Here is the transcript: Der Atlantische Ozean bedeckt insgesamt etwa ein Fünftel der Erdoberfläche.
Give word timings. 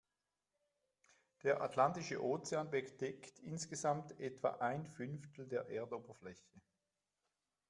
Der 1.43 1.61
Atlantische 1.61 2.23
Ozean 2.23 2.71
bedeckt 2.71 3.37
insgesamt 3.37 4.19
etwa 4.19 4.55
ein 4.55 4.87
Fünftel 4.87 5.47
der 5.47 5.69
Erdoberfläche. 5.69 6.49